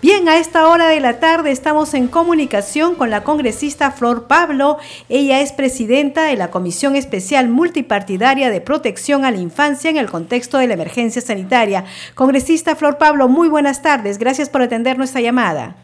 Bien, 0.00 0.28
a 0.28 0.38
esta 0.38 0.68
hora 0.68 0.88
de 0.88 1.00
la 1.00 1.20
tarde 1.20 1.52
estamos 1.52 1.94
en 1.94 2.08
comunicación 2.08 2.94
con 2.94 3.10
la 3.10 3.22
congresista 3.22 3.92
Flor 3.92 4.26
Pablo. 4.26 4.78
Ella 5.08 5.40
es 5.40 5.52
presidenta 5.52 6.24
de 6.24 6.36
la 6.36 6.50
Comisión 6.50 6.96
Especial 6.96 7.48
Multipartidaria 7.48 8.50
de 8.50 8.60
Protección 8.60 9.24
a 9.24 9.30
la 9.30 9.38
Infancia 9.38 9.90
en 9.90 9.98
el 9.98 10.10
contexto 10.10 10.58
de 10.58 10.66
la 10.66 10.74
emergencia 10.74 11.22
sanitaria. 11.22 11.84
Congresista 12.14 12.74
Flor 12.74 12.98
Pablo, 12.98 13.28
muy 13.28 13.48
buenas 13.48 13.82
tardes. 13.82 14.18
Gracias 14.18 14.48
por 14.48 14.62
atender 14.62 14.98
nuestra 14.98 15.20
llamada. 15.20 15.76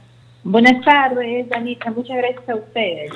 Buenas 0.45 0.85
tardes, 0.85 1.49
Danita. 1.49 1.91
Muchas 1.91 2.17
gracias 2.17 2.49
a 2.49 2.55
ustedes. 2.55 3.11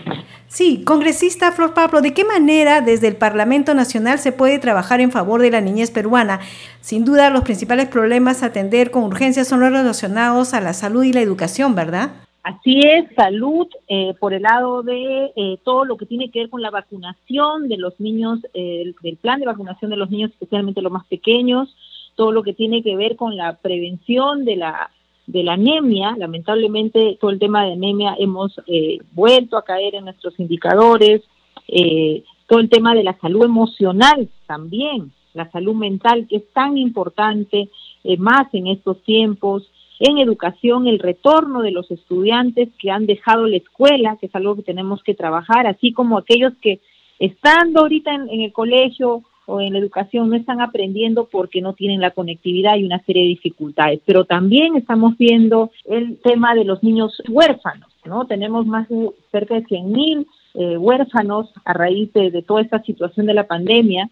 Sí, 0.49 0.85
congresista 0.85 1.53
Flor 1.53 1.73
Pablo, 1.73 2.03
¿de 2.03 2.13
qué 2.13 2.25
manera 2.25 2.81
desde 2.81 3.09
el 3.09 3.17
Parlamento 3.17 3.75
Nacional 3.75 4.19
se 4.19 4.33
puede 4.33 4.59
trabajar 4.59 5.01
en 5.01 5.11
favor 5.11 5.41
de 5.41 5.51
la 5.51 5.61
niñez 5.61 5.91
peruana? 5.91 6.41
Sin 6.81 7.05
duda, 7.05 7.31
los 7.31 7.43
principales 7.43 7.89
problemas 7.89 8.43
a 8.43 8.47
atender 8.47 8.91
con 8.91 9.05
urgencia 9.05 9.45
son 9.45 9.61
los 9.61 9.71
relacionados 9.71 10.53
a 10.53 10.61
la 10.61 10.75
salud 10.75 11.05
y 11.05 11.13
la 11.13 11.21
educación, 11.21 11.75
¿verdad? 11.75 12.11
Así 12.43 12.81
es, 12.81 13.05
salud 13.15 13.69
eh, 13.87 14.15
por 14.19 14.35
el 14.35 14.43
lado 14.43 14.83
de 14.83 15.33
eh, 15.37 15.59
todo 15.65 15.85
lo 15.85 15.97
que 15.97 16.07
tiene 16.07 16.29
que 16.31 16.41
ver 16.41 16.51
con 16.51 16.61
la 16.61 16.71
vacunación 16.71 17.69
de 17.69 17.77
los 17.77 17.99
niños, 18.01 18.41
eh, 18.53 18.93
del 19.01 19.17
plan 19.17 19.39
de 19.39 19.47
vacunación 19.47 19.93
de 19.93 19.97
los 19.97 20.11
niños, 20.11 20.33
especialmente 20.33 20.83
los 20.83 20.91
más 20.91 21.07
pequeños, 21.07 21.75
todo 22.17 22.33
lo 22.33 22.43
que 22.43 22.53
tiene 22.53 22.83
que 22.83 22.97
ver 22.97 23.15
con 23.15 23.37
la 23.37 23.55
prevención 23.55 24.45
de 24.45 24.57
la 24.57 24.91
de 25.27 25.43
la 25.43 25.55
anemia, 25.55 26.15
lamentablemente 26.17 27.17
todo 27.21 27.31
el 27.31 27.39
tema 27.39 27.65
de 27.65 27.73
anemia 27.73 28.15
hemos 28.19 28.61
eh, 28.67 28.99
vuelto 29.13 29.57
a 29.57 29.65
caer 29.65 29.95
en 29.95 30.05
nuestros 30.05 30.39
indicadores, 30.39 31.23
eh, 31.69 32.25
todo 32.47 32.59
el 32.61 32.69
tema 32.69 32.95
de 32.95 33.05
la 33.05 33.19
salud 33.19 33.45
emocional 33.45 34.29
también, 34.47 35.13
la 35.35 35.51
salud 35.51 35.75
mental 35.75 36.27
que 36.29 36.37
es 36.37 36.53
tan 36.53 36.77
importante 36.77 37.69
eh, 38.05 38.17
más 38.17 38.53
en 38.53 38.67
estos 38.67 39.01
tiempos, 39.03 39.71
en 40.01 40.19
educación, 40.19 40.89
el 40.89 40.99
retorno 40.99 41.63
de 41.63 41.71
los 41.71 41.91
estudiantes 41.91 42.69
que 42.79 42.91
han 42.91 43.07
dejado 43.07 43.47
la 43.47 43.57
escuela, 43.57 44.17
que 44.21 44.27
es 44.27 44.35
algo 44.35 44.57
que 44.57 44.63
tenemos 44.63 45.03
que 45.05 45.15
trabajar, 45.15 45.67
así 45.67 45.93
como 45.93 46.19
aquellos 46.19 46.53
que 46.61 46.81
estando 47.21 47.83
ahorita 47.83 48.13
en 48.13 48.41
el 48.41 48.53
colegio 48.53 49.23
o 49.47 49.61
en 49.61 49.73
la 49.73 49.79
educación 49.79 50.31
no 50.31 50.37
están 50.37 50.61
aprendiendo 50.61 51.29
porque 51.31 51.61
no 51.61 51.73
tienen 51.73 52.01
la 52.01 52.13
conectividad 52.13 52.77
y 52.77 52.85
una 52.85 53.03
serie 53.05 53.23
de 53.23 53.29
dificultades. 53.29 54.01
Pero 54.05 54.25
también 54.25 54.77
estamos 54.77 55.17
viendo 55.19 55.71
el 55.85 56.19
tema 56.19 56.55
de 56.55 56.65
los 56.65 56.83
niños 56.83 57.21
huérfanos, 57.29 57.89
¿no? 58.05 58.27
Tenemos 58.27 58.67
más 58.67 58.89
de 58.89 59.11
cerca 59.31 59.55
de 59.55 59.65
100 59.65 59.93
mil 59.93 60.27
eh, 60.55 60.77
huérfanos 60.77 61.51
a 61.65 61.73
raíz 61.73 62.13
de, 62.13 62.43
toda 62.43 62.61
esta 62.61 62.83
situación 62.83 63.27
de 63.27 63.35
la 63.35 63.47
pandemia 63.47 64.11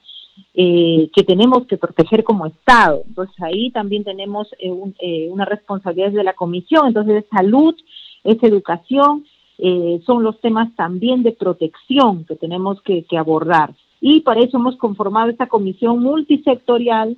eh, 0.54 1.10
que 1.14 1.22
tenemos 1.22 1.66
que 1.66 1.76
proteger 1.76 2.24
como 2.24 2.46
Estado. 2.46 3.02
Entonces 3.06 3.36
ahí 3.42 3.70
también 3.70 4.04
tenemos 4.04 4.48
eh, 4.58 5.28
una 5.30 5.44
responsabilidad 5.44 6.12
de 6.12 6.24
la 6.24 6.32
Comisión. 6.32 6.88
Entonces 6.88 7.24
es 7.24 7.28
salud, 7.30 7.74
es 8.24 8.42
educación, 8.42 9.24
son 10.06 10.22
los 10.22 10.40
temas 10.40 10.74
también 10.74 11.22
de 11.22 11.32
protección 11.32 12.24
que 12.24 12.34
tenemos 12.34 12.80
que 12.80 13.04
abordar 13.18 13.74
y 14.00 14.20
para 14.20 14.40
eso 14.40 14.56
hemos 14.56 14.76
conformado 14.76 15.30
esta 15.30 15.46
comisión 15.46 16.02
multisectorial, 16.02 17.16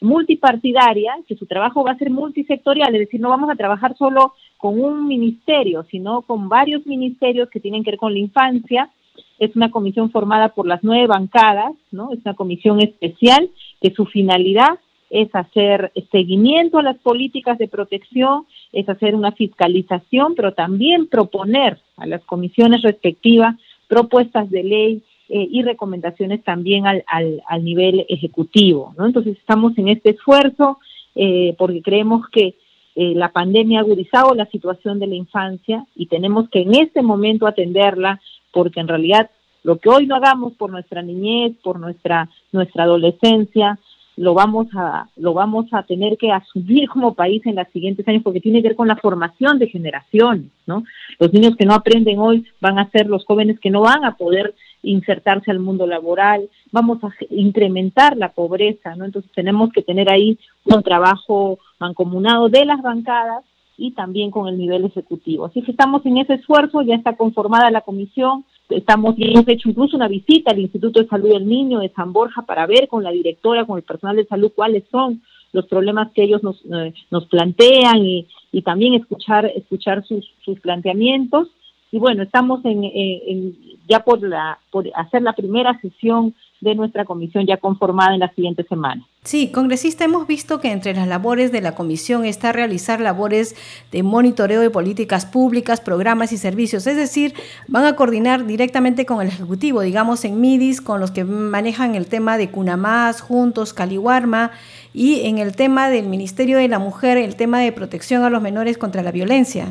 multipartidaria, 0.00 1.12
que 1.28 1.36
su 1.36 1.46
trabajo 1.46 1.84
va 1.84 1.92
a 1.92 1.98
ser 1.98 2.10
multisectorial, 2.10 2.94
es 2.94 3.00
decir, 3.00 3.20
no 3.20 3.28
vamos 3.28 3.50
a 3.50 3.56
trabajar 3.56 3.96
solo 3.96 4.34
con 4.56 4.80
un 4.82 5.06
ministerio, 5.06 5.84
sino 5.90 6.22
con 6.22 6.48
varios 6.48 6.86
ministerios 6.86 7.50
que 7.50 7.60
tienen 7.60 7.84
que 7.84 7.92
ver 7.92 7.98
con 7.98 8.12
la 8.12 8.18
infancia. 8.18 8.90
Es 9.38 9.54
una 9.56 9.70
comisión 9.70 10.10
formada 10.10 10.50
por 10.50 10.66
las 10.66 10.82
nueve 10.82 11.06
bancadas, 11.06 11.72
¿no? 11.90 12.12
Es 12.12 12.20
una 12.24 12.34
comisión 12.34 12.80
especial 12.80 13.50
que 13.80 13.90
su 13.90 14.06
finalidad 14.06 14.78
es 15.10 15.34
hacer 15.34 15.92
seguimiento 16.10 16.78
a 16.78 16.82
las 16.82 16.96
políticas 16.98 17.58
de 17.58 17.68
protección, 17.68 18.46
es 18.72 18.88
hacer 18.88 19.14
una 19.14 19.32
fiscalización, 19.32 20.34
pero 20.34 20.52
también 20.52 21.08
proponer 21.08 21.78
a 21.96 22.06
las 22.06 22.22
comisiones 22.24 22.82
respectivas 22.82 23.56
propuestas 23.88 24.48
de 24.50 24.62
ley 24.62 25.02
eh, 25.32 25.46
y 25.48 25.62
recomendaciones 25.62 26.42
también 26.42 26.88
al, 26.88 27.04
al, 27.06 27.64
nivel 27.64 28.04
ejecutivo. 28.08 28.94
¿no? 28.98 29.06
Entonces 29.06 29.38
estamos 29.38 29.78
en 29.78 29.86
este 29.86 30.10
esfuerzo 30.10 30.78
eh, 31.14 31.54
porque 31.56 31.82
creemos 31.82 32.28
que 32.30 32.56
eh, 32.96 33.14
la 33.14 33.30
pandemia 33.30 33.78
ha 33.78 33.82
agudizado 33.82 34.34
la 34.34 34.46
situación 34.46 34.98
de 34.98 35.06
la 35.06 35.14
infancia 35.14 35.86
y 35.94 36.06
tenemos 36.06 36.48
que 36.50 36.62
en 36.62 36.74
este 36.74 37.02
momento 37.02 37.46
atenderla 37.46 38.20
porque 38.50 38.80
en 38.80 38.88
realidad 38.88 39.30
lo 39.62 39.78
que 39.78 39.88
hoy 39.88 40.08
no 40.08 40.16
hagamos 40.16 40.54
por 40.54 40.72
nuestra 40.72 41.00
niñez, 41.00 41.52
por 41.62 41.78
nuestra, 41.78 42.28
nuestra 42.50 42.82
adolescencia, 42.82 43.78
lo 44.16 44.34
vamos 44.34 44.66
a 44.74 45.08
lo 45.16 45.32
vamos 45.32 45.66
a 45.72 45.82
tener 45.82 46.16
que 46.16 46.30
asumir 46.30 46.88
como 46.88 47.14
país 47.14 47.44
en 47.46 47.56
los 47.56 47.68
siguientes 47.68 48.06
años 48.06 48.22
porque 48.22 48.40
tiene 48.40 48.60
que 48.60 48.68
ver 48.68 48.76
con 48.76 48.88
la 48.88 48.96
formación 48.96 49.58
de 49.58 49.68
generaciones, 49.68 50.50
¿no? 50.66 50.84
Los 51.18 51.32
niños 51.32 51.56
que 51.56 51.66
no 51.66 51.74
aprenden 51.74 52.18
hoy 52.18 52.44
van 52.60 52.78
a 52.78 52.90
ser 52.90 53.06
los 53.06 53.24
jóvenes 53.24 53.58
que 53.60 53.70
no 53.70 53.82
van 53.82 54.04
a 54.04 54.16
poder 54.16 54.54
insertarse 54.82 55.50
al 55.50 55.60
mundo 55.60 55.86
laboral, 55.86 56.48
vamos 56.72 57.02
a 57.04 57.10
incrementar 57.30 58.16
la 58.16 58.32
pobreza, 58.32 58.96
¿no? 58.96 59.04
Entonces 59.04 59.30
tenemos 59.34 59.72
que 59.72 59.82
tener 59.82 60.10
ahí 60.10 60.38
un 60.64 60.82
trabajo 60.82 61.58
mancomunado 61.78 62.48
de 62.48 62.64
las 62.64 62.82
bancadas 62.82 63.44
y 63.76 63.92
también 63.92 64.30
con 64.30 64.46
el 64.48 64.58
nivel 64.58 64.84
ejecutivo. 64.84 65.46
Así 65.46 65.62
que 65.62 65.70
estamos 65.70 66.04
en 66.04 66.18
ese 66.18 66.34
esfuerzo, 66.34 66.82
ya 66.82 66.94
está 66.94 67.16
conformada 67.16 67.70
la 67.70 67.80
comisión, 67.80 68.44
estamos 68.70 69.14
hemos 69.18 69.46
hecho 69.48 69.68
incluso 69.68 69.96
una 69.96 70.08
visita 70.08 70.50
al 70.50 70.58
Instituto 70.58 71.00
de 71.00 71.08
Salud 71.08 71.30
del 71.30 71.46
Niño 71.46 71.80
de 71.80 71.90
San 71.90 72.12
Borja 72.12 72.42
para 72.42 72.66
ver 72.66 72.88
con 72.88 73.02
la 73.04 73.10
directora, 73.10 73.64
con 73.64 73.76
el 73.76 73.84
personal 73.84 74.16
de 74.16 74.26
salud 74.26 74.52
cuáles 74.54 74.84
son 74.90 75.22
los 75.52 75.66
problemas 75.66 76.12
que 76.12 76.22
ellos 76.22 76.42
nos, 76.42 76.60
eh, 76.64 76.94
nos 77.10 77.26
plantean 77.26 78.04
y, 78.04 78.26
y, 78.52 78.62
también 78.62 78.94
escuchar 78.94 79.46
escuchar 79.46 80.04
sus, 80.04 80.30
sus 80.44 80.60
planteamientos 80.60 81.48
y 81.90 81.98
bueno 81.98 82.22
estamos 82.22 82.64
en, 82.64 82.84
en, 82.84 83.56
ya 83.88 84.00
por 84.00 84.22
la 84.22 84.58
por 84.70 84.88
hacer 84.94 85.22
la 85.22 85.32
primera 85.32 85.78
sesión 85.80 86.34
de 86.60 86.74
nuestra 86.74 87.04
comisión 87.04 87.46
ya 87.46 87.56
conformada 87.56 88.14
en 88.14 88.20
la 88.20 88.32
siguiente 88.34 88.62
semana. 88.64 89.04
Sí, 89.22 89.52
congresista, 89.52 90.06
hemos 90.06 90.26
visto 90.26 90.60
que 90.60 90.72
entre 90.72 90.94
las 90.94 91.06
labores 91.06 91.52
de 91.52 91.60
la 91.60 91.74
comisión 91.74 92.24
está 92.24 92.52
realizar 92.52 93.02
labores 93.02 93.54
de 93.92 94.02
monitoreo 94.02 94.62
de 94.62 94.70
políticas 94.70 95.26
públicas, 95.26 95.82
programas 95.82 96.32
y 96.32 96.38
servicios, 96.38 96.86
es 96.86 96.96
decir, 96.96 97.34
van 97.68 97.84
a 97.84 97.96
coordinar 97.96 98.46
directamente 98.46 99.04
con 99.04 99.20
el 99.20 99.28
Ejecutivo, 99.28 99.82
digamos 99.82 100.24
en 100.24 100.40
MIDIS, 100.40 100.80
con 100.80 101.00
los 101.00 101.10
que 101.10 101.24
manejan 101.24 101.96
el 101.96 102.06
tema 102.06 102.38
de 102.38 102.50
Cunamás, 102.50 103.20
Juntos, 103.20 103.74
Caliwarma, 103.74 104.52
y 104.94 105.20
en 105.26 105.36
el 105.36 105.54
tema 105.54 105.90
del 105.90 106.06
Ministerio 106.06 106.56
de 106.56 106.68
la 106.68 106.78
Mujer, 106.78 107.18
el 107.18 107.36
tema 107.36 107.60
de 107.60 107.72
protección 107.72 108.24
a 108.24 108.30
los 108.30 108.40
menores 108.40 108.78
contra 108.78 109.02
la 109.02 109.12
violencia. 109.12 109.66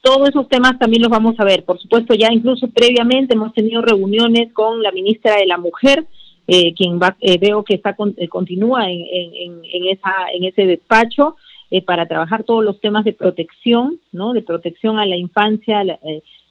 Todos 0.00 0.30
esos 0.30 0.48
temas 0.48 0.80
también 0.80 1.02
los 1.02 1.12
vamos 1.12 1.36
a 1.38 1.44
ver. 1.44 1.64
Por 1.64 1.78
supuesto, 1.78 2.12
ya 2.14 2.26
incluso 2.32 2.66
previamente 2.66 3.34
hemos 3.34 3.54
tenido 3.54 3.82
reuniones 3.82 4.52
con 4.52 4.82
la 4.82 4.90
ministra 4.90 5.36
de 5.36 5.46
la 5.46 5.58
Mujer, 5.58 6.08
eh, 6.46 6.74
quien 6.74 6.98
va, 7.00 7.16
eh, 7.20 7.38
veo 7.38 7.62
que 7.64 7.74
está 7.74 7.96
eh, 8.16 8.28
continúa 8.28 8.90
en, 8.90 9.62
esa, 9.88 10.12
en 10.34 10.44
ese 10.44 10.66
despacho 10.66 11.36
para 11.86 12.06
trabajar 12.06 12.44
todos 12.44 12.62
los 12.62 12.80
temas 12.80 13.04
de 13.04 13.14
protección, 13.14 13.98
¿no? 14.12 14.34
De 14.34 14.42
protección 14.42 14.98
a 14.98 15.06
la 15.06 15.16
infancia. 15.16 15.82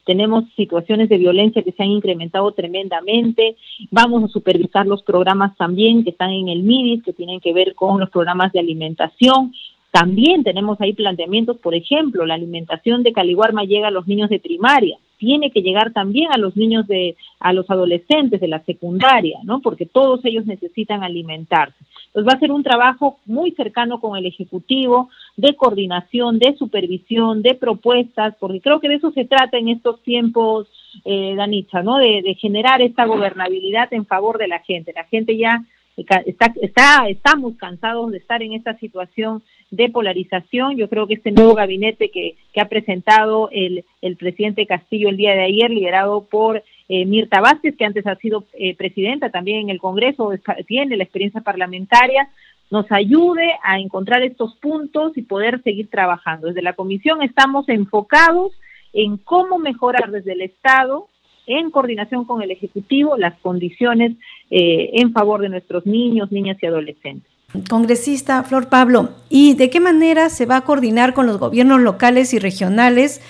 tenemos 0.04 0.44
situaciones 0.56 1.08
de 1.08 1.18
violencia 1.18 1.62
que 1.62 1.70
se 1.70 1.84
han 1.84 1.90
incrementado 1.90 2.50
tremendamente. 2.50 3.54
Vamos 3.92 4.24
a 4.24 4.28
supervisar 4.28 4.84
los 4.84 5.04
programas 5.04 5.56
también 5.56 6.02
que 6.02 6.10
están 6.10 6.30
en 6.30 6.48
el 6.48 6.64
MIDIS, 6.64 7.04
que 7.04 7.12
tienen 7.12 7.38
que 7.38 7.52
ver 7.52 7.76
con 7.76 8.00
los 8.00 8.10
programas 8.10 8.50
de 8.52 8.58
alimentación, 8.58 9.52
también 9.92 10.42
tenemos 10.42 10.80
ahí 10.80 10.94
planteamientos, 10.94 11.58
por 11.58 11.74
ejemplo, 11.74 12.24
la 12.24 12.32
alimentación 12.32 13.02
de 13.02 13.12
Caliguarma 13.12 13.64
llega 13.64 13.88
a 13.88 13.90
los 13.90 14.06
niños 14.06 14.30
de 14.30 14.40
primaria, 14.40 14.96
tiene 15.22 15.52
que 15.52 15.62
llegar 15.62 15.92
también 15.92 16.32
a 16.32 16.36
los 16.36 16.56
niños 16.56 16.88
de, 16.88 17.14
a 17.38 17.52
los 17.52 17.70
adolescentes 17.70 18.40
de 18.40 18.48
la 18.48 18.58
secundaria, 18.64 19.38
¿no? 19.44 19.60
Porque 19.60 19.86
todos 19.86 20.18
ellos 20.24 20.46
necesitan 20.46 21.04
alimentarse. 21.04 21.76
Entonces 22.06 22.28
va 22.28 22.36
a 22.36 22.40
ser 22.40 22.50
un 22.50 22.64
trabajo 22.64 23.20
muy 23.24 23.52
cercano 23.52 24.00
con 24.00 24.18
el 24.18 24.26
Ejecutivo, 24.26 25.10
de 25.36 25.54
coordinación, 25.54 26.40
de 26.40 26.56
supervisión, 26.56 27.40
de 27.40 27.54
propuestas, 27.54 28.34
porque 28.40 28.60
creo 28.60 28.80
que 28.80 28.88
de 28.88 28.96
eso 28.96 29.12
se 29.12 29.24
trata 29.24 29.58
en 29.58 29.68
estos 29.68 30.02
tiempos, 30.02 30.66
eh, 31.04 31.36
¿no? 31.84 31.98
De, 31.98 32.22
de 32.22 32.34
generar 32.34 32.82
esta 32.82 33.04
gobernabilidad 33.04 33.92
en 33.92 34.06
favor 34.06 34.38
de 34.38 34.48
la 34.48 34.58
gente. 34.58 34.92
La 34.92 35.04
gente 35.04 35.36
ya 35.36 35.62
está, 35.96 36.22
está, 36.60 37.08
estamos 37.08 37.56
cansados 37.56 38.10
de 38.10 38.18
estar 38.18 38.42
en 38.42 38.54
esta 38.54 38.76
situación 38.78 39.42
de 39.70 39.88
polarización. 39.88 40.76
Yo 40.76 40.88
creo 40.88 41.06
que 41.06 41.14
este 41.14 41.32
nuevo 41.32 41.54
gabinete 41.54 42.10
que, 42.10 42.36
ha 42.60 42.66
presentado 42.66 43.48
el, 43.50 43.84
el, 44.00 44.16
presidente 44.16 44.66
Castillo 44.66 45.08
el 45.08 45.16
día 45.16 45.32
de 45.32 45.44
ayer, 45.44 45.70
liderado 45.70 46.24
por 46.24 46.62
eh, 46.88 47.06
Mirta 47.06 47.40
Vázquez, 47.40 47.76
que 47.76 47.84
antes 47.84 48.06
ha 48.06 48.16
sido 48.16 48.44
eh, 48.52 48.74
presidenta 48.76 49.30
también 49.30 49.60
en 49.60 49.70
el 49.70 49.80
Congreso, 49.80 50.30
tiene 50.66 50.96
la 50.96 51.04
experiencia 51.04 51.40
parlamentaria, 51.40 52.28
nos 52.70 52.90
ayude 52.90 53.52
a 53.62 53.78
encontrar 53.78 54.22
estos 54.22 54.56
puntos 54.56 55.16
y 55.16 55.22
poder 55.22 55.62
seguir 55.62 55.90
trabajando. 55.90 56.48
Desde 56.48 56.62
la 56.62 56.72
Comisión 56.72 57.22
estamos 57.22 57.68
enfocados 57.68 58.52
en 58.92 59.16
cómo 59.18 59.58
mejorar 59.58 60.10
desde 60.10 60.32
el 60.32 60.42
Estado 60.42 61.08
en 61.46 61.70
coordinación 61.70 62.24
con 62.24 62.42
el 62.42 62.50
Ejecutivo 62.50 63.16
las 63.16 63.38
condiciones 63.40 64.12
eh, 64.50 64.90
en 64.94 65.12
favor 65.12 65.40
de 65.40 65.48
nuestros 65.48 65.86
niños, 65.86 66.30
niñas 66.32 66.56
y 66.62 66.66
adolescentes. 66.66 67.30
Congresista 67.68 68.42
Flor 68.44 68.68
Pablo, 68.68 69.10
¿y 69.28 69.54
de 69.54 69.68
qué 69.68 69.78
manera 69.78 70.30
se 70.30 70.46
va 70.46 70.56
a 70.56 70.64
coordinar 70.64 71.12
con 71.12 71.26
los 71.26 71.38
gobiernos 71.38 71.80
locales 71.80 72.32
y 72.32 72.38
regionales 72.38 73.20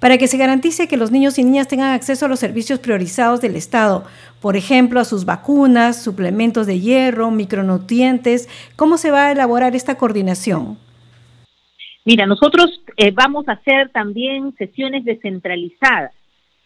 para 0.00 0.18
que 0.18 0.26
se 0.26 0.36
garantice 0.36 0.88
que 0.88 0.96
los 0.96 1.10
niños 1.10 1.38
y 1.38 1.44
niñas 1.44 1.68
tengan 1.68 1.92
acceso 1.92 2.26
a 2.26 2.28
los 2.28 2.40
servicios 2.40 2.80
priorizados 2.80 3.40
del 3.40 3.54
Estado? 3.54 4.04
Por 4.40 4.56
ejemplo, 4.56 4.98
a 4.98 5.04
sus 5.04 5.24
vacunas, 5.24 6.02
suplementos 6.02 6.66
de 6.66 6.80
hierro, 6.80 7.30
micronutrientes. 7.30 8.48
¿Cómo 8.76 8.98
se 8.98 9.10
va 9.10 9.26
a 9.26 9.32
elaborar 9.32 9.76
esta 9.76 9.96
coordinación? 9.96 10.78
Mira, 12.04 12.26
nosotros 12.26 12.82
eh, 12.96 13.10
vamos 13.10 13.48
a 13.48 13.52
hacer 13.52 13.90
también 13.90 14.54
sesiones 14.56 15.04
descentralizadas. 15.04 16.12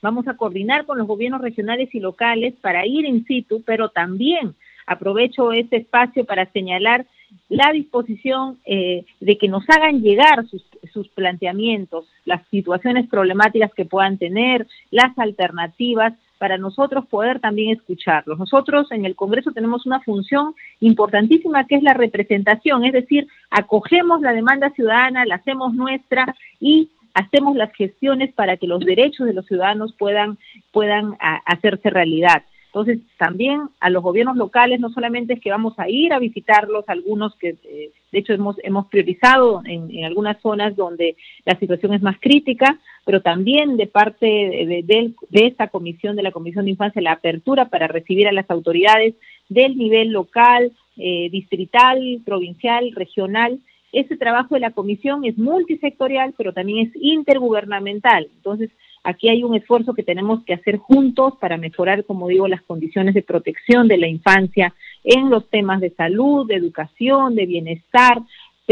Vamos 0.02 0.26
a 0.26 0.36
coordinar 0.36 0.84
con 0.84 0.98
los 0.98 1.06
gobiernos 1.06 1.40
regionales 1.40 1.94
y 1.94 2.00
locales 2.00 2.54
para 2.60 2.84
ir 2.86 3.06
in 3.06 3.24
situ, 3.24 3.62
pero 3.64 3.88
también 3.88 4.54
aprovecho 4.86 5.52
este 5.52 5.76
espacio 5.76 6.24
para 6.24 6.50
señalar 6.50 7.06
la 7.48 7.72
disposición 7.72 8.58
eh, 8.66 9.04
de 9.20 9.38
que 9.38 9.48
nos 9.48 9.64
hagan 9.70 10.02
llegar 10.02 10.46
sus, 10.48 10.64
sus, 10.92 11.08
planteamientos, 11.08 12.06
las 12.24 12.46
situaciones 12.48 13.08
problemáticas 13.08 13.72
que 13.74 13.84
puedan 13.84 14.18
tener, 14.18 14.66
las 14.90 15.16
alternativas, 15.18 16.14
para 16.38 16.58
nosotros 16.58 17.06
poder 17.06 17.38
también 17.38 17.70
escucharlos. 17.70 18.36
Nosotros 18.36 18.90
en 18.90 19.04
el 19.04 19.14
Congreso 19.14 19.52
tenemos 19.52 19.86
una 19.86 20.00
función 20.00 20.56
importantísima 20.80 21.68
que 21.68 21.76
es 21.76 21.84
la 21.84 21.94
representación, 21.94 22.84
es 22.84 22.92
decir, 22.92 23.28
acogemos 23.48 24.20
la 24.20 24.32
demanda 24.32 24.70
ciudadana, 24.70 25.24
la 25.24 25.36
hacemos 25.36 25.72
nuestra 25.72 26.34
y 26.58 26.90
hacemos 27.14 27.56
las 27.56 27.72
gestiones 27.74 28.32
para 28.32 28.56
que 28.56 28.66
los 28.66 28.80
derechos 28.80 29.26
de 29.26 29.34
los 29.34 29.46
ciudadanos 29.46 29.94
puedan, 29.98 30.38
puedan 30.72 31.16
hacerse 31.46 31.90
realidad. 31.90 32.44
Entonces, 32.66 33.00
también 33.18 33.68
a 33.80 33.90
los 33.90 34.02
gobiernos 34.02 34.36
locales 34.38 34.80
no 34.80 34.88
solamente 34.88 35.34
es 35.34 35.40
que 35.40 35.50
vamos 35.50 35.74
a 35.78 35.90
ir 35.90 36.14
a 36.14 36.18
visitarlos, 36.18 36.88
algunos 36.88 37.36
que 37.36 37.56
eh, 37.64 37.90
de 38.10 38.18
hecho 38.18 38.32
hemos, 38.32 38.56
hemos 38.62 38.86
priorizado 38.86 39.60
en, 39.66 40.06
algunas 40.06 40.40
zonas 40.40 40.74
donde 40.74 41.16
la 41.44 41.58
situación 41.58 41.92
es 41.92 42.00
más 42.00 42.16
crítica, 42.18 42.78
pero 43.04 43.20
también 43.20 43.76
de 43.76 43.88
parte 43.88 44.24
de, 44.24 44.82
de, 44.86 45.12
de, 45.28 45.46
esta 45.46 45.68
comisión, 45.68 46.16
de 46.16 46.22
la 46.22 46.30
Comisión 46.30 46.64
de 46.64 46.70
Infancia, 46.70 47.02
la 47.02 47.12
apertura 47.12 47.68
para 47.68 47.88
recibir 47.88 48.26
a 48.26 48.32
las 48.32 48.48
autoridades 48.48 49.16
del 49.50 49.76
nivel 49.76 50.08
local, 50.08 50.72
eh, 50.96 51.28
distrital, 51.30 52.22
provincial, 52.24 52.92
regional. 52.94 53.58
Ese 53.92 54.16
trabajo 54.16 54.54
de 54.54 54.60
la 54.60 54.72
comisión 54.72 55.24
es 55.24 55.38
multisectorial, 55.38 56.34
pero 56.36 56.52
también 56.52 56.88
es 56.88 56.92
intergubernamental. 56.96 58.28
Entonces, 58.36 58.70
Aquí 59.04 59.28
hay 59.28 59.42
un 59.42 59.56
esfuerzo 59.56 59.94
que 59.94 60.04
tenemos 60.04 60.44
que 60.44 60.54
hacer 60.54 60.76
juntos 60.76 61.34
para 61.40 61.56
mejorar, 61.56 62.04
como 62.04 62.28
digo, 62.28 62.46
las 62.46 62.62
condiciones 62.62 63.14
de 63.14 63.22
protección 63.22 63.88
de 63.88 63.98
la 63.98 64.06
infancia 64.06 64.74
en 65.02 65.28
los 65.28 65.48
temas 65.50 65.80
de 65.80 65.90
salud, 65.90 66.46
de 66.46 66.54
educación, 66.54 67.34
de 67.34 67.46
bienestar, 67.46 68.20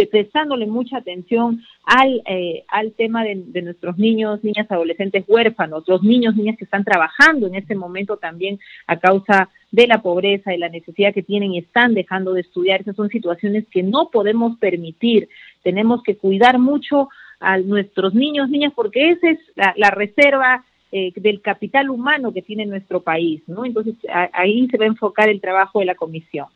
prestándole 0.07 0.67
mucha 0.67 0.99
atención 0.99 1.63
al, 1.85 2.23
eh, 2.27 2.65
al 2.69 2.93
tema 2.93 3.25
de, 3.25 3.43
de, 3.47 3.63
nuestros 3.63 3.99
niños, 3.99 4.43
niñas, 4.45 4.71
adolescentes 4.71 5.25
huérfanos, 5.27 5.85
los 5.87 6.03
niños, 6.03 6.37
niñas 6.37 6.57
que 6.57 6.65
están 6.65 6.85
trabajando 6.85 7.47
en 7.47 7.55
este 7.55 7.75
momento 7.75 8.17
también 8.17 8.59
a 8.87 8.99
causa 8.99 9.49
de 9.71 9.87
la 9.87 10.03
pobreza 10.03 10.55
y 10.55 10.59
la 10.59 10.69
necesidad 10.69 11.15
que 11.15 11.23
tienen 11.23 11.53
y 11.53 11.59
están 11.59 11.95
dejando 11.95 12.33
de 12.33 12.41
estudiar. 12.41 12.81
Esas 12.81 12.97
son 12.97 13.09
situaciones 13.09 13.67
que 13.71 13.83
no 13.83 14.11
podemos 14.11 14.59
permitir. 14.59 15.29
Tenemos 15.63 16.03
que 16.03 16.17
cuidar 16.17 16.59
mucho 16.59 17.09
a 17.39 17.59
nuestros 17.59 18.15
niños, 18.15 18.51
niñas, 18.51 18.73
porque 18.75 19.11
esa 19.11 19.31
es 19.31 19.39
la, 19.55 19.91
reserva 19.91 20.65
eh, 20.93 21.13
del 21.17 21.41
capital 21.41 21.89
humano 21.89 22.33
que 22.33 22.43
tiene 22.43 22.67
nuestro 22.67 23.01
país, 23.01 23.43
¿no? 23.47 23.65
Entonces 23.65 23.95
ahí 24.33 24.69
se 24.69 24.77
va 24.77 24.85
a 24.85 24.89
enfocar 24.89 25.29
el 25.29 25.41
trabajo 25.41 25.81
de 25.81 25.87
la 25.87 25.95
comisión. 25.95 26.47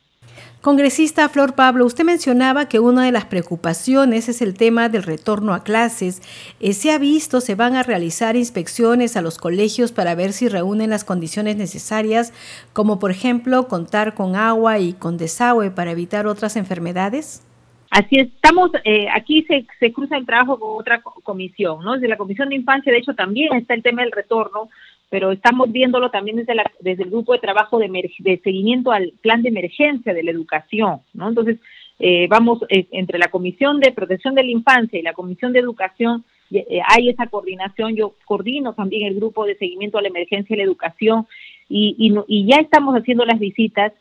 Congresista 0.61 1.29
Flor 1.29 1.53
Pablo, 1.53 1.85
usted 1.85 2.03
mencionaba 2.03 2.67
que 2.67 2.79
una 2.79 3.05
de 3.05 3.11
las 3.11 3.25
preocupaciones 3.25 4.29
es 4.29 4.41
el 4.41 4.55
tema 4.55 4.89
del 4.89 5.03
retorno 5.03 5.53
a 5.53 5.63
clases. 5.63 6.21
Eh, 6.59 6.73
¿Se 6.73 6.91
ha 6.91 6.97
visto, 6.97 7.39
se 7.39 7.53
van 7.53 7.75
a 7.75 7.83
realizar 7.83 8.35
inspecciones 8.35 9.15
a 9.15 9.21
los 9.21 9.37
colegios 9.37 9.91
para 9.91 10.15
ver 10.15 10.33
si 10.33 10.49
reúnen 10.49 10.89
las 10.89 11.03
condiciones 11.03 11.55
necesarias, 11.55 12.33
como 12.73 12.97
por 12.97 13.11
ejemplo 13.11 13.67
contar 13.67 14.15
con 14.15 14.35
agua 14.35 14.79
y 14.79 14.93
con 14.93 15.17
desagüe 15.17 15.69
para 15.69 15.91
evitar 15.91 16.25
otras 16.25 16.55
enfermedades? 16.55 17.45
Así 17.91 18.17
estamos, 18.19 18.71
eh, 18.83 19.07
aquí 19.13 19.43
se, 19.43 19.65
se, 19.79 19.93
cruza 19.93 20.17
el 20.17 20.25
trabajo 20.25 20.59
con 20.59 20.79
otra 20.79 21.01
comisión, 21.01 21.83
¿no? 21.85 21.93
Desde 21.93 22.07
la 22.07 22.17
Comisión 22.17 22.49
de 22.49 22.55
Infancia, 22.55 22.91
de 22.91 22.97
hecho, 22.97 23.13
también 23.13 23.53
está 23.53 23.73
el 23.73 23.83
tema 23.83 24.01
del 24.01 24.11
retorno, 24.11 24.69
pero 25.09 25.31
estamos 25.31 25.71
viéndolo 25.71 26.09
también 26.09 26.37
desde, 26.37 26.55
la, 26.55 26.71
desde 26.79 27.03
el 27.03 27.09
grupo 27.09 27.33
de 27.33 27.39
trabajo 27.39 27.79
de, 27.79 27.87
de, 28.19 28.41
seguimiento 28.43 28.91
al 28.91 29.13
plan 29.21 29.41
de 29.41 29.49
emergencia 29.49 30.13
de 30.13 30.23
la 30.23 30.31
educación, 30.31 31.01
¿no? 31.13 31.29
Entonces, 31.29 31.57
eh, 31.99 32.27
vamos, 32.29 32.59
eh, 32.69 32.87
entre 32.91 33.19
la 33.19 33.29
Comisión 33.29 33.79
de 33.79 33.91
Protección 33.91 34.35
de 34.35 34.43
la 34.43 34.51
Infancia 34.51 34.99
y 34.99 35.03
la 35.03 35.13
Comisión 35.13 35.53
de 35.53 35.59
Educación, 35.59 36.25
eh, 36.51 36.81
hay 36.87 37.09
esa 37.09 37.27
coordinación, 37.27 37.95
yo 37.95 38.15
coordino 38.25 38.73
también 38.73 39.07
el 39.07 39.15
grupo 39.15 39.45
de 39.45 39.57
seguimiento 39.57 39.97
a 39.97 40.01
la 40.01 40.09
emergencia 40.09 40.53
y 40.53 40.57
la 40.57 40.63
educación, 40.63 41.27
y, 41.69 41.95
y, 41.97 42.13
y 42.27 42.45
ya 42.47 42.57
estamos 42.57 42.95
haciendo 42.95 43.25
las 43.25 43.39
visitas, 43.39 43.93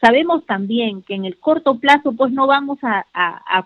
Sabemos 0.00 0.44
también 0.46 1.02
que 1.02 1.14
en 1.14 1.24
el 1.24 1.38
corto 1.38 1.78
plazo 1.78 2.12
pues 2.12 2.32
no 2.32 2.46
vamos 2.46 2.78
a, 2.82 3.04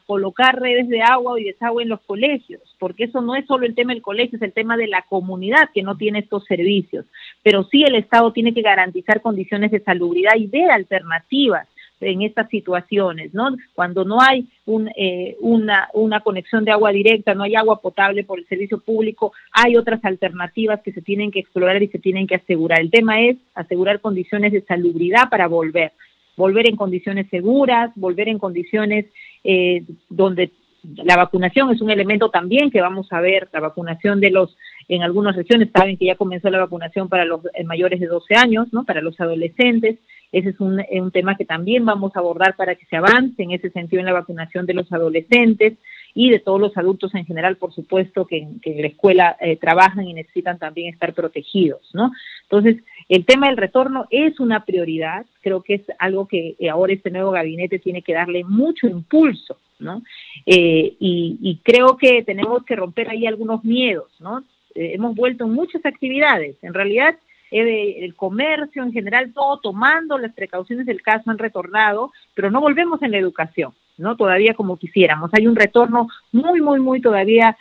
colocar 0.07 0.61
redes 0.61 0.89
de 0.89 1.03
agua 1.03 1.41
y 1.41 1.45
desagüe 1.45 1.83
en 1.83 1.89
los 1.89 2.01
colegios, 2.01 2.63
porque 2.79 3.05
eso 3.05 3.21
no 3.21 3.35
es 3.35 3.47
solo 3.47 3.67
el 3.67 3.75
tema 3.75 3.93
del 3.93 4.03
colegio, 4.03 4.37
es 4.37 4.43
el 4.43 4.53
tema 4.53 4.77
de 4.77 4.87
la 4.87 5.03
comunidad 5.03 5.71
que 5.75 5.83
no 5.83 5.97
tiene 5.97 6.21
estos 6.21 6.45
servicios. 6.45 7.07
Pero 7.43 7.65
sí 7.65 7.83
el 7.83 7.95
Estado 7.95 8.33
tiene 8.33 8.55
que 8.55 8.63
garantizar 8.63 9.21
condiciones 9.21 9.71
de 9.71 9.81
salubridad 9.81 10.37
y 10.37 10.47
de 10.47 10.71
alternativas 10.71 11.69
en 12.01 12.23
estas 12.23 12.49
situaciones, 12.49 13.35
¿no? 13.35 13.57
Cuando 13.75 14.05
no 14.05 14.21
hay 14.21 14.47
un, 14.67 14.89
eh, 14.97 15.37
una, 15.41 15.89
una 15.95 16.21
conexión 16.21 16.65
de 16.65 16.71
agua 16.71 16.91
directa, 16.91 17.35
no 17.35 17.43
hay 17.43 17.57
agua 17.57 17.81
potable 17.81 18.25
por 18.25 18.39
el 18.39 18.47
servicio 18.47 18.79
público, 18.79 19.33
hay 19.53 19.77
otras 19.77 20.05
alternativas 20.05 20.81
que 20.83 20.93
se 20.93 21.03
tienen 21.03 21.31
que 21.31 21.41
explorar 21.41 21.83
y 21.83 21.89
se 21.89 21.99
tienen 21.99 22.27
que 22.27 22.37
asegurar. 22.37 22.81
El 22.81 22.91
tema 22.91 23.21
es 23.21 23.37
asegurar 23.55 24.01
condiciones 24.01 24.53
de 24.53 24.63
salubridad 24.63 25.29
para 25.29 25.49
volver 25.49 25.93
volver 26.39 26.67
en 26.67 26.77
condiciones 26.77 27.29
seguras, 27.29 27.91
volver 27.97 28.29
en 28.29 28.39
condiciones 28.39 29.05
eh, 29.45 29.83
donde 30.09 30.53
la 30.83 31.17
vacunación 31.17 31.71
es 31.71 31.81
un 31.83 31.91
elemento 31.91 32.31
también 32.31 32.71
que 32.71 32.81
vamos 32.81 33.13
a 33.13 33.21
ver, 33.21 33.49
la 33.53 33.61
vacunación 33.61 34.21
de 34.21 34.31
los, 34.31 34.57
en 34.89 35.03
algunas 35.03 35.37
regiones 35.37 35.69
saben 35.75 35.97
que 35.99 36.07
ya 36.07 36.15
comenzó 36.15 36.49
la 36.49 36.61
vacunación 36.61 37.09
para 37.09 37.25
los 37.25 37.41
eh, 37.55 37.65
mayores 37.65 38.01
de 38.01 38.07
12 38.07 38.35
años, 38.37 38.69
¿no? 38.73 38.85
Para 38.85 39.03
los 39.03 39.21
adolescentes, 39.21 39.99
ese 40.31 40.51
es 40.51 40.61
un, 40.61 40.83
un 40.91 41.11
tema 41.11 41.37
que 41.37 41.45
también 41.45 41.85
vamos 41.85 42.13
a 42.15 42.21
abordar 42.21 42.55
para 42.57 42.75
que 42.77 42.87
se 42.87 42.97
avance 42.97 43.43
en 43.43 43.51
ese 43.51 43.71
sentido 43.71 44.01
en 44.01 44.07
la 44.07 44.13
vacunación 44.13 44.67
de 44.67 44.75
los 44.75 44.91
adolescentes 44.93 45.75
y 46.15 46.31
de 46.31 46.39
todos 46.39 46.61
los 46.61 46.77
adultos 46.77 47.15
en 47.15 47.25
general, 47.25 47.57
por 47.57 47.73
supuesto, 47.73 48.27
que, 48.27 48.47
que 48.63 48.77
en 48.77 48.83
la 48.83 48.89
escuela 48.89 49.37
eh, 49.41 49.57
trabajan 49.57 50.07
y 50.07 50.15
necesitan 50.15 50.59
también 50.59 50.93
estar 50.93 51.15
protegidos, 51.15 51.91
¿no? 51.93 52.13
Entonces, 52.43 52.83
el 53.09 53.25
tema 53.25 53.47
del 53.47 53.57
retorno 53.57 54.07
es 54.11 54.39
una 54.39 54.65
prioridad, 54.65 55.25
creo 55.41 55.63
que 55.63 55.75
es 55.75 55.83
algo 55.99 56.29
que 56.29 56.57
eh, 56.59 56.69
ahora 56.69 56.93
este 56.93 57.11
nuevo 57.11 57.31
gabinete 57.31 57.79
tiene 57.79 58.03
que 58.03 58.13
darle 58.13 58.45
mucho 58.45 58.87
impulso, 58.87 59.59
¿no? 59.79 60.03
Eh, 60.45 60.95
y, 60.99 61.39
y, 61.41 61.57
creo 61.63 61.97
que 61.97 62.23
tenemos 62.23 62.65
que 62.65 62.77
romper 62.77 63.09
ahí 63.09 63.27
algunos 63.27 63.65
miedos, 63.65 64.09
¿no? 64.21 64.45
Eh, 64.75 64.93
hemos 64.95 65.15
vuelto 65.15 65.45
en 65.45 65.53
muchas 65.53 65.85
actividades, 65.87 66.57
en 66.63 66.75
realidad 66.75 67.17
eh, 67.51 68.05
el 68.05 68.15
comercio 68.15 68.83
en 68.83 68.93
general, 68.93 69.33
todo 69.33 69.59
tomando 69.59 70.19
las 70.19 70.35
precauciones 70.35 70.85
del 70.85 71.01
caso 71.01 71.31
han 71.31 71.39
retornado, 71.39 72.13
pero 72.35 72.51
no 72.51 72.61
volvemos 72.61 73.01
en 73.03 73.13
la 73.13 73.19
educación. 73.19 73.73
¿no? 73.97 74.17
Todavía 74.17 74.55
como 74.55 74.77
quisiéramos. 74.77 75.31
Hay 75.33 75.49
un 75.49 75.57
retorno 75.57 76.07
muy, 76.31 76.61
muy, 76.61 76.79
muy 76.79 77.01
todavía 77.01 77.57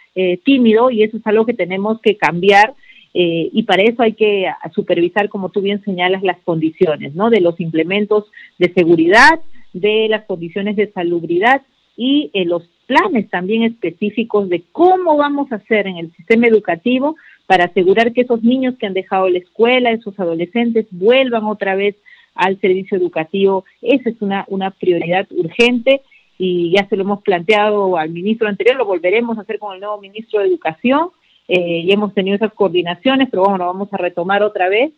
tímido 0.45 0.91
y 0.91 1.01
eso 1.01 1.17
es 1.17 1.25
algo 1.25 1.47
que 1.47 1.55
tenemos 1.55 1.99
que 1.99 2.15
cambiar 2.15 2.75
eh, 3.19 3.49
y 3.51 3.63
para 3.63 3.81
eso 3.81 4.03
hay 4.03 4.13
que 4.13 4.45
supervisar, 4.75 5.27
como 5.27 5.49
tú 5.49 5.61
bien 5.61 5.83
señalas, 5.83 6.21
las 6.21 6.37
condiciones, 6.43 7.15
¿no? 7.15 7.31
De 7.31 7.41
los 7.41 7.59
implementos 7.59 8.25
de 8.59 8.71
seguridad, 8.71 9.39
de 9.73 10.05
las 10.07 10.25
condiciones 10.25 10.75
de 10.75 10.91
salubridad 10.91 11.63
y 11.95 12.29
eh, 12.35 12.45
los 12.45 12.69
planes 12.85 13.27
también 13.31 13.63
específicos 13.63 14.49
de 14.49 14.61
cómo 14.71 15.17
vamos 15.17 15.51
a 15.51 15.55
hacer 15.55 15.87
en 15.87 15.97
el 15.97 16.11
sistema 16.15 16.45
educativo 16.45 17.15
para 17.47 17.65
asegurar 17.65 18.13
que 18.13 18.21
esos 18.21 18.43
niños 18.43 18.75
que 18.77 18.85
han 18.85 18.93
dejado 18.93 19.27
la 19.29 19.39
escuela, 19.39 19.89
esos 19.89 20.19
adolescentes, 20.19 20.85
vuelvan 20.91 21.45
otra 21.45 21.73
vez 21.73 21.95
al 22.35 22.61
servicio 22.61 22.99
educativo. 22.99 23.65
Esa 23.81 24.11
es 24.11 24.21
una, 24.21 24.45
una 24.47 24.69
prioridad 24.69 25.25
urgente 25.31 26.03
y 26.37 26.71
ya 26.75 26.87
se 26.87 26.95
lo 26.95 27.01
hemos 27.01 27.23
planteado 27.23 27.97
al 27.97 28.11
ministro 28.11 28.47
anterior, 28.47 28.77
lo 28.77 28.85
volveremos 28.85 29.39
a 29.39 29.41
hacer 29.41 29.57
con 29.57 29.73
el 29.73 29.79
nuevo 29.79 29.99
ministro 29.99 30.39
de 30.39 30.49
Educación 30.49 31.09
eh, 31.47 31.81
y 31.85 31.91
hemos 31.91 32.13
tenido 32.13 32.35
esas 32.35 32.53
coordinaciones, 32.53 33.29
pero 33.29 33.45
bueno, 33.45 33.65
vamos 33.65 33.89
a 33.91 33.97
retomar 33.97 34.43
otra 34.43 34.69
vez 34.69 34.91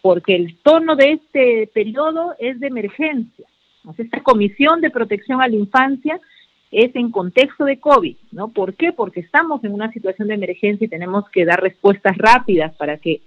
porque 0.00 0.36
el 0.36 0.56
tono 0.58 0.94
de 0.96 1.12
este 1.12 1.68
periodo 1.74 2.34
es 2.38 2.60
de 2.60 2.68
emergencia. 2.68 3.46
esta 3.96 4.22
comisión 4.22 4.80
de 4.80 4.90
protección 4.90 5.40
a 5.42 5.48
la 5.48 5.56
infancia 5.56 6.20
es 6.70 6.94
en 6.94 7.10
contexto 7.10 7.64
de 7.64 7.80
COVID, 7.80 8.16
¿no? 8.32 8.48
¿Por 8.48 8.74
qué? 8.74 8.92
Porque 8.92 9.20
estamos 9.20 9.64
en 9.64 9.72
una 9.72 9.90
situación 9.90 10.28
de 10.28 10.34
emergencia 10.34 10.84
y 10.84 10.88
tenemos 10.88 11.28
que 11.30 11.44
dar 11.44 11.60
respuestas 11.60 12.16
rápidas 12.16 12.74
para 12.76 12.98
que 12.98 13.22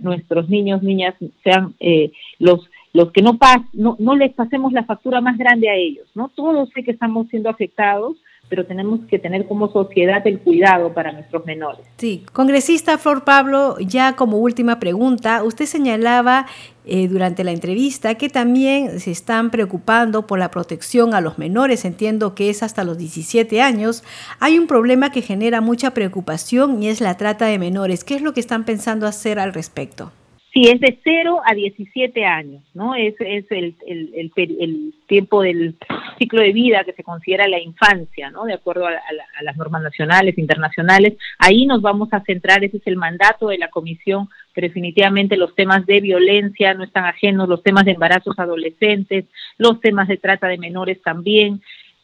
nuestros 0.00 0.48
niños, 0.48 0.82
niñas 0.82 1.14
sean 1.44 1.74
eh, 1.78 2.10
los 2.40 2.68
los 2.92 3.12
que 3.12 3.22
no, 3.22 3.38
pas, 3.38 3.58
no, 3.72 3.96
no 3.98 4.16
les 4.16 4.32
pasemos 4.32 4.72
la 4.72 4.84
factura 4.84 5.20
más 5.20 5.36
grande 5.36 5.68
a 5.68 5.74
ellos, 5.74 6.06
¿no? 6.14 6.30
Todos 6.34 6.70
sé 6.70 6.82
que 6.82 6.90
estamos 6.90 7.28
siendo 7.28 7.50
afectados, 7.50 8.16
pero 8.48 8.66
tenemos 8.66 9.00
que 9.08 9.18
tener 9.18 9.46
como 9.46 9.70
sociedad 9.70 10.26
el 10.26 10.40
cuidado 10.40 10.92
para 10.92 11.12
nuestros 11.12 11.44
menores. 11.46 11.80
Sí, 11.96 12.24
congresista 12.32 12.98
Flor 12.98 13.24
Pablo, 13.24 13.76
ya 13.80 14.16
como 14.16 14.38
última 14.38 14.80
pregunta, 14.80 15.42
usted 15.42 15.66
señalaba 15.66 16.46
eh, 16.84 17.06
durante 17.08 17.44
la 17.44 17.52
entrevista 17.52 18.14
que 18.14 18.30
también 18.30 18.98
se 19.00 19.10
están 19.10 19.50
preocupando 19.50 20.26
por 20.26 20.38
la 20.38 20.50
protección 20.50 21.12
a 21.12 21.20
los 21.20 21.38
menores, 21.38 21.84
entiendo 21.84 22.34
que 22.34 22.48
es 22.48 22.62
hasta 22.62 22.84
los 22.84 22.96
17 22.96 23.60
años. 23.60 24.02
Hay 24.40 24.58
un 24.58 24.66
problema 24.66 25.12
que 25.12 25.20
genera 25.20 25.60
mucha 25.60 25.92
preocupación 25.92 26.82
y 26.82 26.88
es 26.88 27.00
la 27.00 27.16
trata 27.16 27.46
de 27.46 27.58
menores. 27.58 28.04
¿Qué 28.04 28.14
es 28.14 28.22
lo 28.22 28.32
que 28.32 28.40
están 28.40 28.64
pensando 28.64 29.06
hacer 29.06 29.38
al 29.38 29.52
respecto? 29.52 30.12
Sí, 30.52 30.62
es 30.66 30.80
de 30.80 30.98
0 31.04 31.42
a 31.44 31.54
17 31.54 32.24
años, 32.24 32.62
¿no? 32.72 32.94
Es, 32.94 33.14
es 33.20 33.44
el, 33.50 33.76
el, 33.86 34.32
el, 34.36 34.94
tiempo 35.06 35.42
del 35.42 35.76
ciclo 36.18 36.40
de 36.40 36.52
vida 36.52 36.84
que 36.84 36.94
se 36.94 37.04
considera 37.04 37.46
la 37.46 37.60
infancia, 37.60 38.30
¿no? 38.30 38.44
De 38.44 38.54
acuerdo 38.54 38.86
a, 38.86 38.92
a, 38.92 39.42
las 39.42 39.56
normas 39.58 39.82
nacionales, 39.82 40.38
internacionales. 40.38 41.14
Ahí 41.38 41.66
nos 41.66 41.82
vamos 41.82 42.08
a 42.12 42.22
centrar, 42.22 42.64
ese 42.64 42.78
es 42.78 42.86
el 42.86 42.96
mandato 42.96 43.48
de 43.48 43.58
la 43.58 43.68
comisión, 43.68 44.28
pero 44.54 44.68
definitivamente 44.68 45.36
los 45.36 45.54
temas 45.54 45.84
de 45.84 46.00
violencia 46.00 46.72
no 46.72 46.84
están 46.84 47.04
ajenos, 47.04 47.48
los 47.48 47.62
temas 47.62 47.84
de 47.84 47.92
embarazos 47.92 48.38
adolescentes, 48.38 49.26
los 49.58 49.80
temas 49.80 50.08
de 50.08 50.16
trata 50.16 50.48
de 50.48 50.56
menores 50.56 51.02
también. 51.02 51.60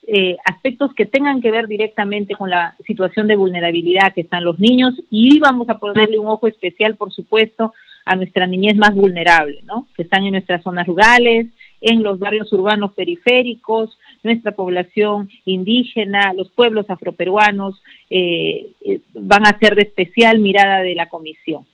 Eh, 0.07 0.37
aspectos 0.45 0.93
que 0.95 1.07
tengan 1.07 1.41
que 1.41 1.51
ver 1.51 1.67
directamente 1.67 2.35
con 2.35 2.51
la 2.51 2.77
situación 2.87 3.27
de 3.27 3.37
vulnerabilidad 3.37 4.13
que 4.13 4.21
están 4.21 4.45
los 4.45 4.59
niños 4.59 4.95
y 5.09 5.39
vamos 5.39 5.67
a 5.71 5.79
ponerle 5.79 6.19
un 6.19 6.27
ojo 6.27 6.47
especial, 6.47 6.97
por 6.97 7.11
supuesto, 7.11 7.73
a 8.05 8.17
nuestra 8.17 8.47
niñez 8.47 8.77
más 8.77 8.95
vulnerable, 8.95 9.61
¿no? 9.65 9.87
Que 9.97 10.03
están 10.03 10.25
en 10.25 10.33
nuestras 10.33 10.63
zonas 10.63 10.87
rurales, 10.87 11.47
en 11.81 12.03
los 12.03 12.19
barrios 12.19 12.53
urbanos 12.53 12.93
periféricos, 12.95 13.99
nuestra 14.23 14.53
población 14.53 15.29
indígena, 15.45 16.33
los 16.33 16.51
pueblos 16.51 16.89
afroperuanos, 16.89 17.83
eh, 18.09 18.71
eh, 18.85 19.01
van 19.13 19.47
a 19.47 19.59
ser 19.59 19.75
de 19.75 19.83
especial 19.83 20.39
mirada 20.39 20.81
de 20.81 20.95
la 20.95 21.09
comisión. 21.09 21.67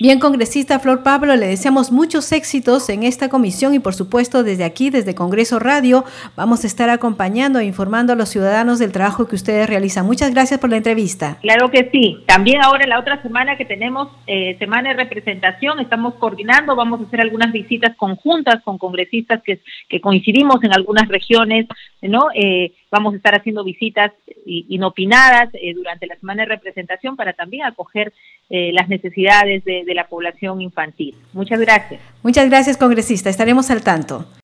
Bien, 0.00 0.18
congresista 0.18 0.80
Flor 0.80 1.04
Pablo, 1.04 1.36
le 1.36 1.46
deseamos 1.46 1.92
muchos 1.92 2.32
éxitos 2.32 2.88
en 2.88 3.04
esta 3.04 3.28
comisión 3.28 3.74
y 3.74 3.78
por 3.78 3.94
supuesto 3.94 4.42
desde 4.42 4.64
aquí, 4.64 4.90
desde 4.90 5.14
Congreso 5.14 5.60
Radio, 5.60 6.04
vamos 6.36 6.64
a 6.64 6.66
estar 6.66 6.90
acompañando 6.90 7.60
e 7.60 7.64
informando 7.64 8.12
a 8.12 8.16
los 8.16 8.28
ciudadanos 8.28 8.80
del 8.80 8.90
trabajo 8.90 9.28
que 9.28 9.36
ustedes 9.36 9.68
realizan. 9.68 10.04
Muchas 10.04 10.32
gracias 10.32 10.58
por 10.58 10.70
la 10.70 10.78
entrevista. 10.78 11.38
Claro 11.42 11.70
que 11.70 11.88
sí. 11.92 12.24
También 12.26 12.60
ahora 12.60 12.86
la 12.88 12.98
otra 12.98 13.22
semana 13.22 13.56
que 13.56 13.64
tenemos 13.64 14.08
eh, 14.26 14.56
semana 14.58 14.90
de 14.90 14.96
representación, 14.96 15.78
estamos 15.78 16.14
coordinando, 16.14 16.74
vamos 16.74 17.00
a 17.00 17.04
hacer 17.04 17.20
algunas 17.20 17.52
visitas 17.52 17.94
conjuntas 17.96 18.62
con 18.64 18.78
congresistas 18.78 19.42
que, 19.44 19.60
que 19.88 20.00
coincidimos 20.00 20.62
en 20.64 20.72
algunas 20.72 21.08
regiones, 21.08 21.66
¿no? 22.02 22.28
Eh, 22.34 22.72
vamos 22.94 23.12
a 23.12 23.16
estar 23.16 23.34
haciendo 23.34 23.64
visitas 23.64 24.12
inopinadas 24.46 25.48
eh, 25.54 25.74
durante 25.74 26.06
la 26.06 26.14
semana 26.16 26.44
de 26.44 26.50
representación 26.50 27.16
para 27.16 27.32
también 27.32 27.64
acoger 27.64 28.12
eh, 28.50 28.70
las 28.72 28.88
necesidades 28.88 29.64
de, 29.64 29.84
de 29.84 29.94
la 29.94 30.06
población 30.06 30.60
infantil. 30.60 31.16
Muchas 31.32 31.58
gracias. 31.58 32.00
Muchas 32.22 32.48
gracias, 32.48 32.76
congresista. 32.76 33.30
Estaremos 33.30 33.68
al 33.72 33.82
tanto. 33.82 34.26